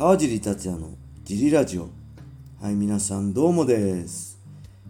[0.00, 1.90] 川尻達也のジリラジオ。
[2.58, 4.40] はい皆さんどうもです、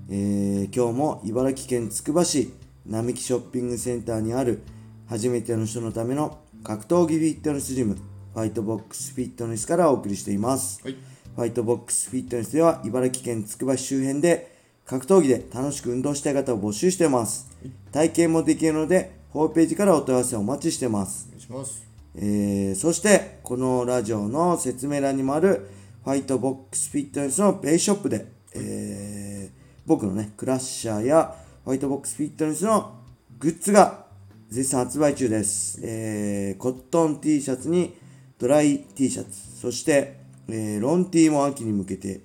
[0.09, 2.55] えー今日も茨城県つくば市
[2.87, 4.63] 並木ショッピングセンターにある
[5.09, 7.97] 初めての人のための格闘技フィットネスジム
[8.35, 10.97] ファイトボックスフィットネスからお送りしています、はい
[11.35, 14.55] ファイトボックスフィットネスでは茨城県つくば市周辺で
[14.87, 17.51] 格闘技で楽しく運動したい方を募集しています。
[17.91, 21.27] 体験もできるのでホームページからお問い合わせをお待ちしてます。
[21.31, 21.90] お願いします
[22.23, 25.71] えーそしてこのラジオの説明欄にもある
[26.05, 31.35] ファイトボックスフィットネスのベイショップで、えー僕のねクラッシャーや
[31.65, 32.95] ファイトボックスフィットネスの
[33.39, 34.05] グッズが
[34.51, 37.97] 絶賛発売中です、えーコットン T シャツに
[38.39, 42.21] ドライ T シャツそして、えーロン T も秋に向けて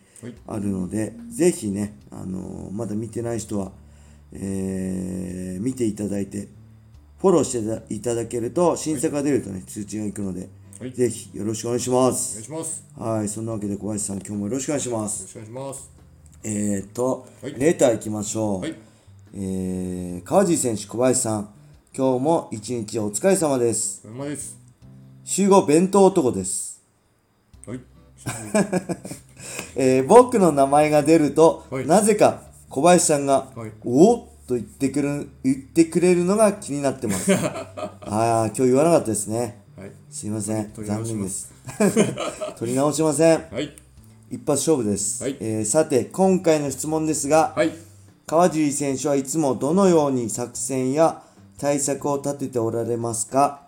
[0.47, 3.71] あるので、ぜひね、あのーまだ見てない人は、
[4.33, 6.47] えー見ていただいて
[7.19, 7.51] フォローし
[7.87, 10.49] ていただけると、新作が出るとね、通知がいくので、
[10.79, 12.41] はいぜひよろしくお願いしまお願いす。
[12.43, 15.21] しますはい、そんなわけで小林さん、今日もよろしくお願いします。
[15.37, 15.91] よろしくお願いします
[16.43, 18.61] えーと、はいレター行きましょう。
[18.61, 18.75] はい
[19.33, 21.49] えー、川尻選手、小林さん、
[21.97, 24.01] 今日も一日お疲れ様です。
[24.05, 24.57] おまです
[25.23, 26.83] 集合弁当男です。
[27.65, 27.79] はい
[29.75, 37.33] えー僕の名前が出ると、はいなぜか小林さんが、はいおっと言ってくる言ってくれるのが気になってます。
[37.35, 39.61] ああ、今日言わなかったですね。
[39.77, 40.71] はいすいません。
[40.77, 41.53] 残念ですす。
[42.57, 43.43] 取り直しません。
[43.51, 43.75] はい
[44.31, 45.21] 一発勝負です。
[45.23, 47.71] はいえーさて、今回の質問ですが、はい
[48.27, 51.21] 川尻選手はいつもどのように作戦や
[51.59, 53.61] 対策を立てておられますか？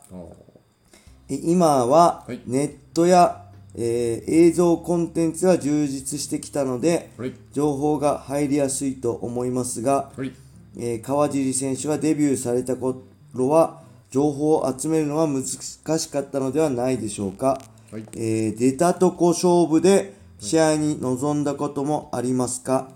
[1.30, 3.44] 今ははいネットや、
[3.76, 10.32] えー映像コンテンツが充実してきたので、はい情報が入りやすいと思いますが、はい
[10.78, 13.04] えー川尻選手がデビューされた頃
[13.50, 17.60] は情報を集めるのは難しかったのではないでしょうか、
[17.92, 18.06] はい。
[18.14, 22.90] えー出たとこ勝負で試合に臨んだこともありますか。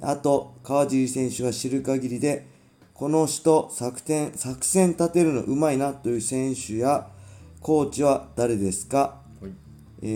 [0.00, 2.46] あと川尻選手が知る限りで
[2.94, 7.08] この人作戦作戦立てるのうまいなという選手や
[7.60, 9.20] コーチは誰ですか。
[9.40, 9.52] はい。
[10.02, 10.06] え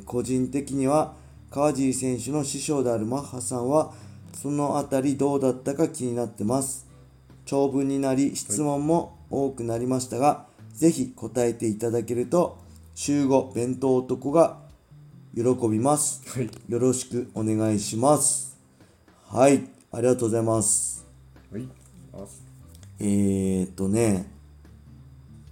[0.00, 1.14] ー個人的には
[1.50, 3.92] 川尻選手の師匠であるマッハさんは
[4.36, 6.86] そのあたりどうだったか気になってます。
[7.46, 12.58] 長文になり質問も多くなりましたが、ぜひ答えていただけると
[12.94, 14.58] 週5弁当男が
[15.34, 16.22] 喜びます。
[16.28, 16.50] はい。
[16.68, 18.58] よろしくお願いします。
[19.26, 19.68] はい。
[19.90, 21.06] ありがとうございます。
[21.50, 21.66] はい。
[22.12, 22.18] あ
[22.98, 24.30] えーっとね、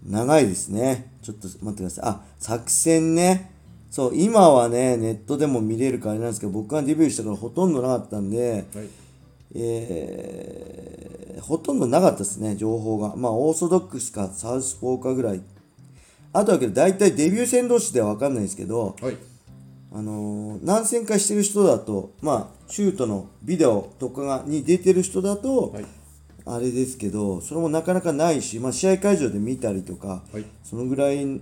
[0.04, 1.10] 長いですね。
[1.22, 2.04] ちょっと待ってください。
[2.06, 3.53] あ、作戦ね。
[3.94, 8.88] そう、今はね、ネットでも見れるからあれなんですけど、僕がデビューしたからほとんどなかったんで、はい
[9.54, 13.14] えーほとんどなかったですね、情報が。
[13.16, 15.42] まあ、オーソドックスかサウスポーかぐらい。
[16.32, 19.16] あとはけど、大体デビュー戦同士では分かんないですけど、はい
[19.92, 25.84] あのー何戦かしてる人だと、まあ、シュートのビデオとかがに出てる人だと、はい
[26.46, 31.40] あれですけど、それもなかなかないし、まあ、試合会場で見たりとか、はいそのぐらい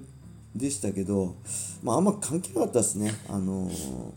[0.54, 1.36] でしたけど、
[1.82, 3.14] まあ、あんま関係なかったですね。
[3.28, 4.12] あのー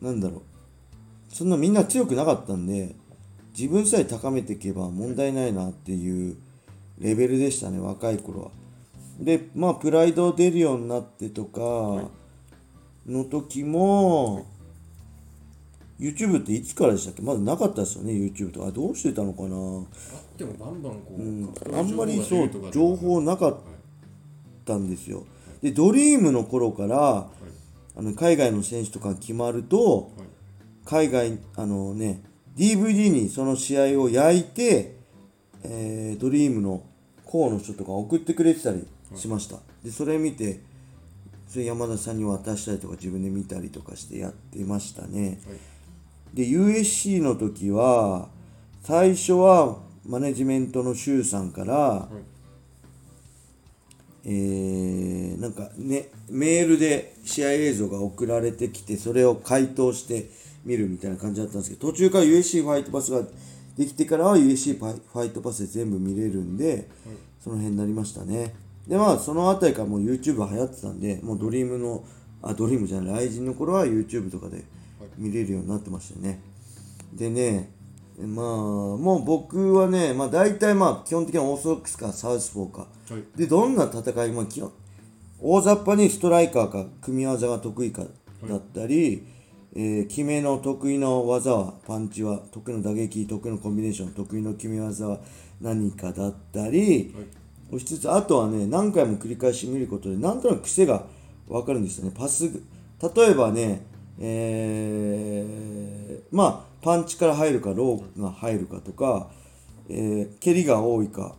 [0.00, 0.42] なんだろう。
[1.34, 2.94] そんなみんな強くなかったんで、
[3.56, 6.36] 自分さえ高めていけば問題ないなっていう
[6.98, 8.50] レベルでしたね、若い頃は。
[9.18, 11.60] で、まあ、プライド出るようになってとか
[13.06, 14.46] の時も、
[15.98, 17.22] YouTube っていつからでしたっけ？
[17.22, 18.66] まだなかったですよね、YouTube とか。
[18.66, 19.56] あどうしてたのかな？
[19.56, 19.84] あっ
[20.36, 21.18] てもバンバンこう、
[21.54, 23.56] 格闘技あんまり情そう情報なかっ
[24.64, 25.24] たんですよ。
[25.62, 27.28] で、ドリームの頃から、
[27.96, 30.26] あの海外の選手とかが決まると、はい
[30.86, 32.22] 海外、あのね、
[32.58, 34.96] DVD にその試合を焼いて、
[35.62, 36.82] えードリームの
[37.24, 38.86] 校の人とか送ってくれてたり
[39.16, 39.56] しました。
[39.82, 40.60] で、それ見て、
[41.48, 45.40] それ山田さんに渡したりとか自分で見たりとかしてやってましたね。
[45.46, 45.56] はい
[46.34, 48.28] で USC の時は
[48.82, 52.08] 最初はマネジメントの周さんから、
[54.26, 60.30] えーなんかねメールで試合映像が送られてきてそれを回答して
[60.64, 63.22] 見るみたいな感じだったんですけど途中から USC ファイトパスが
[63.76, 66.88] できてからは USC ファイトパスで全部見れるんで、
[67.40, 68.54] その辺になりましたね。
[68.86, 72.04] でまあそのあたりからもう YouTube 流行ってたんでもうドリームの
[72.42, 74.64] あドリームじゃないライジンの頃は YouTube とかで
[75.18, 76.40] 見れるようになってましたよね。
[77.12, 77.70] でね
[78.18, 82.86] まあもう僕はねまあ大体まあ基本的にはオーソドックスかサウスポーか。
[83.10, 83.24] はい。
[83.36, 84.72] でどんな戦いも基本
[85.40, 88.04] 大雑把にストライカーか組み技が得意か
[88.48, 89.26] だったり、
[89.74, 95.18] えー決めの得意の技はパンチは得意の打撃得意のコンビネーション得意の決め技は
[95.60, 97.12] 何かだったり、
[97.68, 101.04] 押しつつあとはね何回も繰り返し見ることでなんとなく癖が
[101.48, 102.12] 分かるんですよね。
[102.16, 103.84] パス例えばね
[104.20, 109.30] えー、まあパンチから入るかローが入るかとか、
[109.88, 111.34] えー、蹴りが多いか、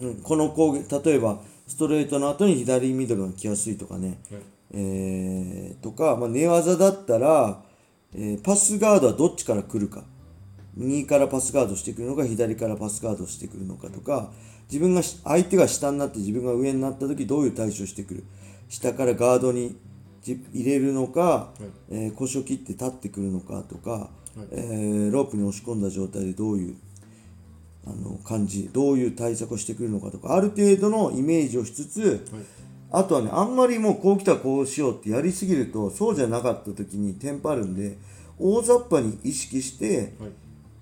[0.00, 4.40] うん、この攻撃例えばストレートの後に左ミドルが来やすいとかね、はい。
[4.72, 7.62] えーとか、まあ、寝技だったら、
[8.12, 10.02] えーパスガードはどっちから来るか。
[10.74, 14.32] 右からパスガードしてくるのか左からパスガードしてくるのかとか。
[14.68, 18.24] 自分がし相手が下になって自分が上になった時どういう対処してくる。
[18.68, 19.76] 下からガードに
[20.22, 21.52] じ入れるのか、
[21.88, 24.10] えー腰を切って立ってくるのかとか、
[24.52, 26.76] えーロープに押し込んだ状態でどういう
[27.86, 32.26] あの感じどういう対策をしてくるのかとかある程度のイメージをしつつ、
[32.90, 37.96] あとはねあんまりもうこう来たらこうしようってやりすぎるとそうじゃなかった時にテンパるんで
[38.38, 40.30] 大雑把に意識してはい。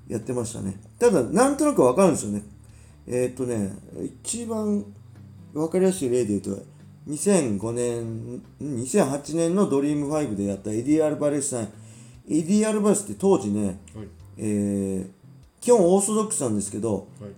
[0.08, 0.80] やってましたね。
[0.98, 2.42] ただなんとなくわかるんですよね。
[3.06, 3.72] えーっとね
[4.22, 4.84] 一番
[5.52, 6.62] わかりやすい例で言うと
[7.08, 11.68] 2005年ん2008年のドリーム5でやったエディ・アルバレスさん
[12.28, 13.76] エディ・アルバレスって当時ね、はい。
[14.38, 15.18] えー
[15.60, 17.30] 基本オーソドックスなんですけどはい。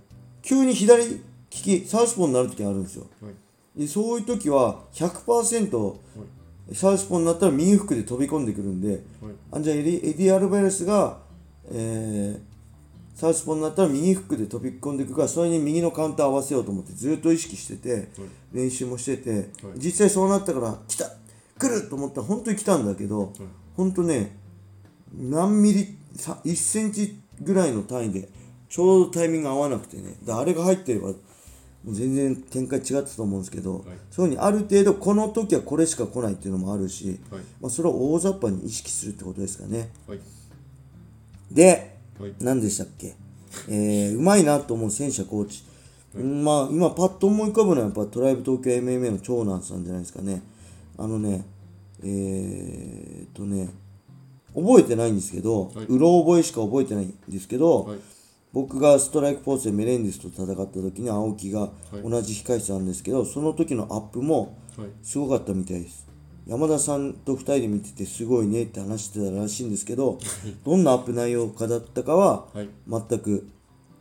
[0.42, 1.20] 急に左利
[1.50, 3.06] きサウスポーになる時があるんですよ。
[3.22, 3.80] はい。
[3.80, 5.94] でそういう時は100%
[6.74, 9.00] サウスポーになったら右フックで飛び込んでくるんではい。
[9.52, 11.18] あじゃあエディエディ・アルバレスが、
[11.72, 12.50] えー
[13.12, 18.08] サウスポーになったら右フックで飛び込んでいくからそれに右のカウンター合わせようと思ってずっと意識してて
[18.50, 21.04] 練習もしてて実際そうなったから来た
[21.58, 23.34] 来ると思ったら本当に来たんだけど
[23.76, 24.38] 本当ね
[25.14, 28.28] 何ミリさ1センチぐらいの単位で
[28.68, 30.16] ちょうどタイミング合わなくてね。
[30.22, 31.12] であれが入ってれば
[31.86, 37.40] 全然展開違ってたと思うんですけど、そういうふうにある程度この時はこれしか来ないっていうのもあるし、はい。
[37.60, 39.90] まあ、それを大雑把に意識するってことですかね。
[40.06, 40.20] はい。
[41.50, 42.34] ではい。
[42.38, 43.14] 何でしたっけ？
[43.68, 45.64] えー、うまいなと思う選手コーチ、
[46.14, 50.42] うんまあ今パッと思い浮かぶのはやっぱトライブ東京 MMA の長男さんじゃないですかね。
[50.98, 51.44] あのね
[52.02, 53.70] えー、っとね
[54.54, 55.86] 覚えてないんですけど、はい。
[55.86, 57.98] うろ覚えしか覚えてないんですけど、はい。
[58.52, 62.02] 僕がストライクフォースでメレンデスと戦った時に青木がい。
[62.02, 64.88] 同じ控室なんですけど、その時のアップもはい。
[65.02, 66.08] すごかったみたいです。
[66.46, 70.18] 山田さんと2人で見ててすごいねって話してたらしいんですけど
[70.64, 72.68] どんなアップ内容かだったかははい。
[72.88, 73.46] 全く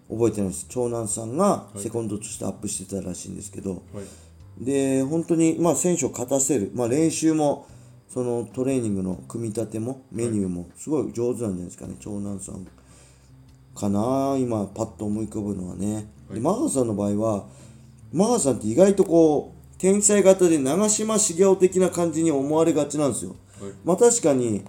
[0.09, 0.65] 覚えてないです。
[0.67, 4.63] 長男さんがセコンドとしてアップしてたらしいんですけど、はい。
[4.65, 7.67] で本当にまあ選手を勝たせる、まあ、練習も
[8.09, 11.95] そのトレーニングの組み立てもメニューもすごい上手なんじゃないですかね。
[11.99, 12.67] 長男さん
[13.75, 14.35] かな。
[14.39, 17.45] 今パッと思い浮かぶのはね、でマハさんの場合は
[18.11, 23.35] マハさんって意外とこう天才型で長嶋茂雄的な感じに思われがちなんですよ。
[23.61, 23.71] はい。
[23.85, 24.65] まあ確かに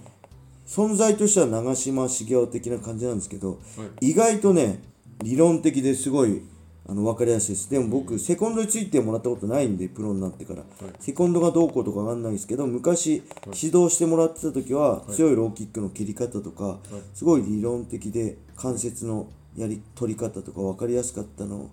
[0.67, 3.59] 存在としては長嶋茂雄的な感じなんですけど、
[3.99, 4.83] 意外とね
[5.23, 6.43] 理論的ですごい
[6.91, 7.69] あの分かりやすいです。
[7.69, 10.63] でも僕セコンドについてもらったことないんでプロになってから、
[10.99, 16.79] セコンドがどうこうとかわかんないですけど昔指導してもらってた時は強いローキックの蹴り方とか、
[17.13, 21.69] すごい理論的で関節のやり取り方とか分かりやすかったの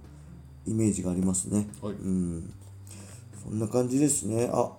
[0.69, 1.95] イメージがありますね、はい。
[1.95, 2.55] うん。
[3.43, 4.49] そんな感じですね。
[4.53, 4.71] あ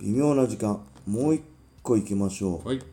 [0.00, 0.82] 微妙な時間。
[1.06, 1.42] もう一
[1.82, 2.68] 個行きましょう。
[2.68, 2.91] はい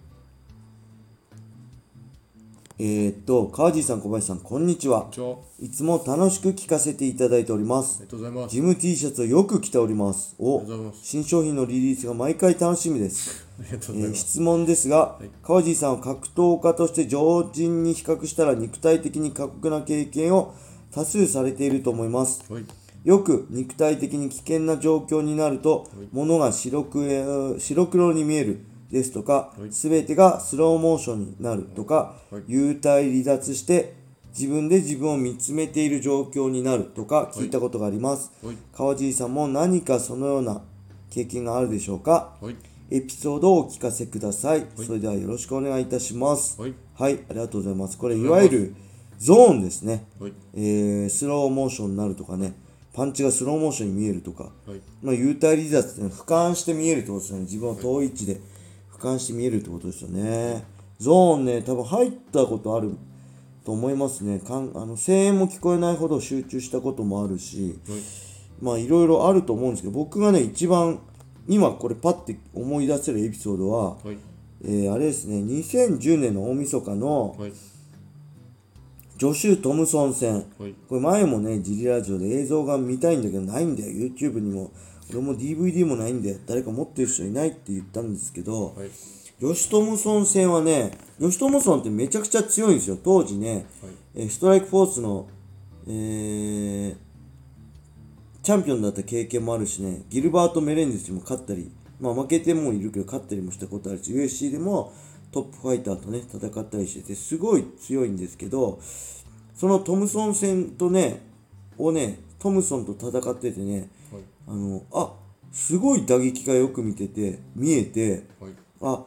[2.81, 5.09] えー、っと川地さん小林さんこんにちは。
[5.59, 7.99] いつも楽しく聞かせていただいております。
[7.99, 8.56] りがとうございます。
[8.56, 10.33] ジム T シャツをよく着ております。
[10.39, 10.99] おありがとうございます。
[11.04, 14.25] 新商品のリリースが毎回楽しみです、ありがとうえございます。
[14.25, 20.56] ー質問ですが、川地さんは格闘家として常人に比較したら肉体的に過酷な経験を
[20.94, 22.49] 多数されていると思います。
[22.49, 22.63] はい。
[23.04, 33.93] よく肉体的に危険な状況になると、物が白くえー白黒に見えるですとかはい、すべてがスローモーションになるとかはい、幽体離脱して
[34.37, 38.31] 自分で自分を見つめている状況になるとか聞いたことがあります。
[38.43, 38.55] はい。
[38.73, 40.61] 川尻さんも何かそのような
[41.09, 42.35] 経験があるでしょうか？
[42.39, 42.55] はい。
[42.91, 44.67] エピソードをお聞かせください。
[44.75, 46.61] それではよろしくお願いいたします。
[46.61, 46.73] はい。
[46.93, 47.97] はい、ありがとうございます。
[47.97, 48.75] これいわゆる
[49.17, 50.05] ゾーンですね。
[50.19, 50.33] はい。
[50.53, 52.53] えースローモーションになるとかね、
[52.93, 54.81] パンチがスローモーションに見えるとか、はい。
[55.01, 57.43] まあ、幽体離脱っていうのは俯瞰して見えるってことですよね。
[57.45, 58.35] 自分を遠い位置で。
[58.35, 58.39] 俯
[58.99, 60.63] 瞰して見えるってことですよね。
[60.99, 62.91] ゾーンね、多分入ったことある
[63.63, 64.39] と思いますね。
[64.39, 67.99] かんあの声援も聞こえないほど集中したこともあるし、はい
[68.61, 70.99] まあいろいろあると思うんですけど、僕がね、一番
[71.47, 74.18] 今これパッて思い出せるエピソードは、はい
[74.65, 77.53] えーあれですね、2010年の大晦日のはい
[79.18, 80.45] ジョシュ・トムソン戦。
[80.57, 83.91] はいこれ前もね、ジリラジオで映像が見たいんだけどないんだよ。
[83.91, 84.71] YouTube にも。
[85.11, 88.89] 俺も DVD もないんで、誰か持ってる人いないって言ったんですけど、はい
[89.39, 92.97] ジョシュ・トムソン戦はね、ジョシュ・トムソンってめちゃくちゃ強いんですよ。
[93.01, 93.66] 当時ね、
[94.13, 95.30] えーストライクフォースの、
[95.87, 96.95] えー
[98.44, 104.92] チャンピオンだった経験もあるしね、ギルバート・メレンデスにも勝ったり、まあ負けてもいるけど勝ったりもしたことあるし、USC でも
[105.31, 108.81] トップファイターとね、戦ったりしてて、すごい強いんですけど、
[109.56, 111.21] そのトムソン戦とね、
[111.78, 113.89] をね、トムソンと戦っててね、はい
[114.49, 115.13] あの、あ、
[115.51, 118.51] すごい打撃がよく見てて、見えて、はい。
[118.81, 119.06] あ、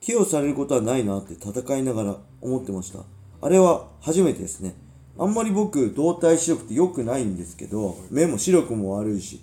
[0.00, 3.00] 寄与されることはないなって戦いながら思ってました。
[3.40, 4.74] あれは初めてですね。
[5.18, 9.40] あんまり僕、動体視力って良くないんですけど、目も視力も悪いし、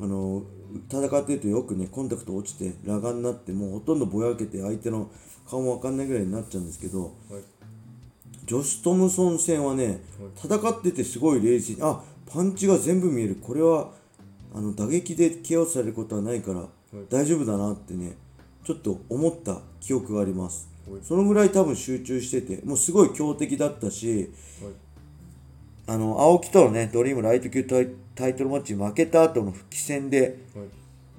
[0.00, 0.44] あの、
[0.88, 5.10] 戦ってるとよくね、コンタクト落ちて、裸眼になって、もうほとんどぼやけて相手の
[5.48, 7.12] 顔もわかんないぐらいになっちゃうんですけど、はい。
[8.46, 10.02] ジョシュ・トムソン戦はね、
[10.36, 13.90] 戦っててすごい冷静に、あパンチが全部見える、これは
[14.56, 16.66] あの打撃で KO されることはないから
[17.10, 18.16] 大丈夫だなってね、
[18.64, 20.68] ちょっと思った記憶があります。
[20.90, 21.00] はい。
[21.02, 24.30] そのぐらい多分集中してて、もうすごい強敵だったし、
[24.62, 24.72] はい。
[25.88, 30.20] あの青木とのね、ドリームライト級タイタイトルマッチ負けた後の復帰戦で、
[30.54, 30.66] はい。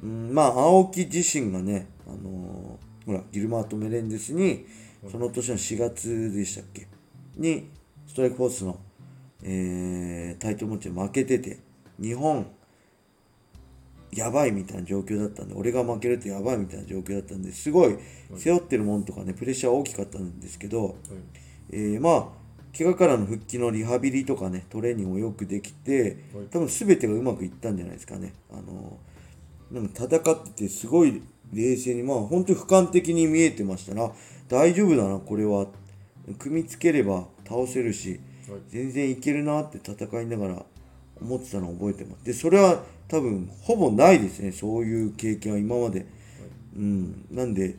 [0.04, 4.66] うん、まあ青木自身がね、あのーほらギルマート・メレンデスに
[5.10, 6.88] その年の4月でしたっけ？
[7.38, 7.70] に
[8.06, 8.80] ストライクフォースの、
[9.44, 11.60] えータイトルマッチで負けてて
[12.02, 12.48] 日本
[14.18, 17.98] やばいみたいな状況だったんで俺が負けるとやばいみたいな状況だったんですごい
[18.36, 20.94] 背負ってるもんとかねプレッシャー大きかったんですけど、はい。
[21.72, 22.48] えーまあ
[22.78, 26.46] 怪我からの復帰のリハビリとかねトレーニングもよくできてはい。
[26.52, 28.34] 多分全てがうまくいったんじゃないですかね。
[28.52, 28.98] あの
[29.72, 31.22] でも戦っててすごい
[31.52, 34.12] 冷静にまあ本当に俯瞰的に見えてましたな。
[34.48, 35.68] 大丈夫だなこれは。
[36.38, 38.20] 組みつければ倒せるし
[38.50, 38.60] はい。
[38.68, 40.66] 全然いけるなって戦いながら
[41.20, 42.26] 思ってたのを覚えてます。
[42.26, 46.06] でそれは多分ほぼないですねそういう経験は今まで、
[46.76, 47.26] うん。
[47.32, 47.76] なんで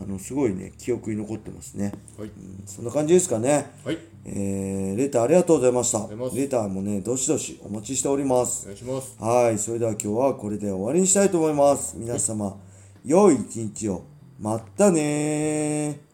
[0.00, 2.28] あのすごいね記憶に残ってますね、はい。
[2.28, 2.62] うん。
[2.66, 3.70] そんな感じですかね。
[3.84, 3.98] はい。
[4.24, 6.08] えー、レターありがとうございました。
[6.34, 8.64] レターもねどしどしお待ちしております。
[8.64, 9.16] お願いします。
[9.20, 11.96] はい、それでは今日はこれで終わりにしたいと思います。
[11.98, 12.56] 皆様、
[13.04, 14.04] 良い一日を。
[14.40, 16.11] まったねー。